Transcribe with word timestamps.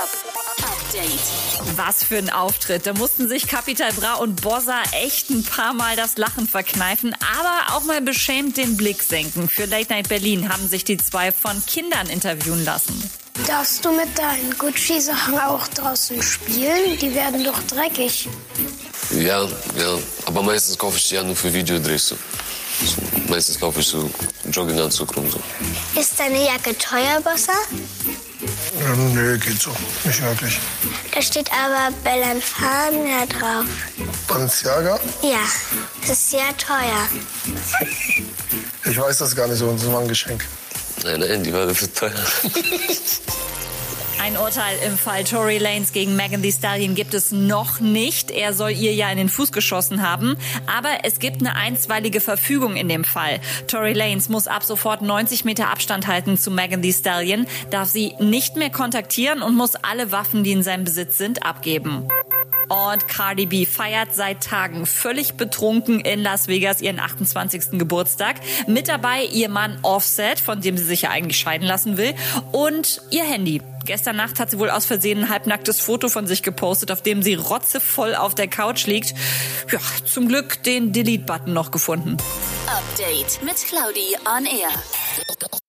Cup 0.00 0.08
Update. 0.62 1.76
Was 1.76 2.04
für 2.04 2.16
ein 2.16 2.30
Auftritt. 2.30 2.86
Da 2.86 2.94
mussten 2.94 3.28
sich 3.28 3.46
Capital 3.46 3.92
Bra 3.92 4.14
und 4.14 4.40
Bossa 4.40 4.80
echt 4.92 5.28
ein 5.28 5.44
paar 5.44 5.74
Mal 5.74 5.94
das 5.94 6.16
Lachen 6.16 6.48
verkneifen, 6.48 7.14
aber 7.38 7.76
auch 7.76 7.84
mal 7.84 8.00
beschämt 8.00 8.56
den 8.56 8.78
Blick 8.78 9.02
senken. 9.02 9.46
Für 9.46 9.66
Late 9.66 9.92
Night 9.92 10.08
Berlin 10.08 10.50
haben 10.50 10.68
sich 10.68 10.84
die 10.84 10.96
zwei 10.96 11.32
von 11.32 11.62
Kindern 11.66 12.08
interviewen 12.08 12.64
lassen. 12.64 13.10
Darfst 13.46 13.84
du 13.84 13.92
mit 13.92 14.18
deinen 14.18 14.56
Gucci-Sachen 14.56 15.38
auch 15.38 15.68
draußen 15.68 16.22
spielen? 16.22 16.98
Die 16.98 17.14
werden 17.14 17.44
doch 17.44 17.62
dreckig. 17.64 18.26
Ja, 19.10 19.44
ja. 19.44 19.98
Aber 20.24 20.42
meistens 20.42 20.78
kaufe 20.78 20.96
ich 20.96 21.08
die 21.08 21.16
ja 21.16 21.22
nur 21.22 21.36
für 21.36 21.52
Videodrehs. 21.52 22.14
Meistens 23.28 23.60
kaufe 23.60 23.80
ich 23.80 23.86
so 23.86 24.10
Jogginganzug 24.50 25.14
rum. 25.14 25.30
So. 25.30 25.40
Ist 26.00 26.18
deine 26.18 26.42
Jacke 26.42 26.76
teuer, 26.78 27.20
Bossa? 27.20 27.52
Ähm, 28.42 29.14
nee, 29.14 29.38
geht 29.38 29.60
so. 29.60 29.70
Nicht 30.04 30.22
wirklich. 30.22 30.58
Da 31.12 31.20
steht 31.20 31.50
aber 31.52 31.94
Bellanfania 32.02 33.26
drauf. 33.26 33.66
Balenciaga? 34.26 34.98
Ja, 35.22 35.40
das 36.00 36.10
ist 36.10 36.30
sehr 36.30 36.56
teuer. 36.56 37.08
Ich 38.84 38.98
weiß 38.98 39.18
das 39.18 39.36
gar 39.36 39.46
nicht 39.46 39.58
so. 39.58 39.70
Das 39.72 39.86
war 39.86 40.00
ein 40.00 40.08
Geschenk. 40.08 40.46
Nein, 41.04 41.20
nein, 41.20 41.42
die 41.42 41.52
war 41.52 41.66
dafür 41.66 41.92
teuer. 41.92 42.12
Ein 44.22 44.36
Urteil 44.36 44.76
im 44.86 44.98
Fall 44.98 45.24
Tory 45.24 45.56
Lanes 45.56 45.94
gegen 45.94 46.14
Megan 46.14 46.42
Thee 46.42 46.52
Stallion 46.52 46.94
gibt 46.94 47.14
es 47.14 47.32
noch 47.32 47.80
nicht. 47.80 48.30
Er 48.30 48.52
soll 48.52 48.72
ihr 48.72 48.92
ja 48.92 49.10
in 49.10 49.16
den 49.16 49.30
Fuß 49.30 49.50
geschossen 49.50 50.02
haben. 50.02 50.36
Aber 50.66 50.90
es 51.04 51.20
gibt 51.20 51.40
eine 51.40 51.56
einstweilige 51.56 52.20
Verfügung 52.20 52.76
in 52.76 52.86
dem 52.90 53.04
Fall. 53.04 53.40
Tory 53.66 53.94
Lanes 53.94 54.28
muss 54.28 54.46
ab 54.46 54.62
sofort 54.62 55.00
90 55.00 55.46
Meter 55.46 55.70
Abstand 55.70 56.06
halten 56.06 56.36
zu 56.36 56.50
Megan 56.50 56.82
Thee 56.82 56.92
Stallion, 56.92 57.46
darf 57.70 57.88
sie 57.88 58.14
nicht 58.20 58.56
mehr 58.56 58.68
kontaktieren 58.68 59.40
und 59.40 59.56
muss 59.56 59.74
alle 59.74 60.12
Waffen, 60.12 60.44
die 60.44 60.52
in 60.52 60.62
seinem 60.62 60.84
Besitz 60.84 61.16
sind, 61.16 61.42
abgeben. 61.42 62.06
Und 62.70 63.08
Cardi 63.08 63.46
B 63.46 63.66
feiert 63.66 64.14
seit 64.14 64.44
Tagen 64.44 64.86
völlig 64.86 65.34
betrunken 65.34 65.98
in 66.00 66.20
Las 66.20 66.46
Vegas 66.46 66.80
ihren 66.80 67.00
28. 67.00 67.72
Geburtstag. 67.72 68.36
Mit 68.68 68.86
dabei 68.86 69.24
ihr 69.24 69.48
Mann 69.48 69.78
Offset, 69.82 70.38
von 70.38 70.60
dem 70.60 70.76
sie 70.76 70.84
sich 70.84 71.02
ja 71.02 71.10
eigentlich 71.10 71.38
scheiden 71.38 71.66
lassen 71.66 71.96
will, 71.96 72.14
und 72.52 73.02
ihr 73.10 73.24
Handy. 73.24 73.60
Gestern 73.84 74.14
Nacht 74.14 74.38
hat 74.38 74.52
sie 74.52 74.58
wohl 74.60 74.70
aus 74.70 74.86
Versehen 74.86 75.24
ein 75.24 75.28
halbnacktes 75.30 75.80
Foto 75.80 76.08
von 76.08 76.28
sich 76.28 76.44
gepostet, 76.44 76.92
auf 76.92 77.02
dem 77.02 77.22
sie 77.22 77.34
rotzevoll 77.34 78.14
auf 78.14 78.36
der 78.36 78.46
Couch 78.46 78.86
liegt. 78.86 79.14
Ja, 79.72 79.80
zum 80.04 80.28
Glück 80.28 80.62
den 80.62 80.92
Delete-Button 80.92 81.52
noch 81.52 81.72
gefunden. 81.72 82.18
Update 82.68 83.42
mit 83.42 83.56
Claudi 83.56 84.16
on 84.24 84.46
Air. 84.46 85.59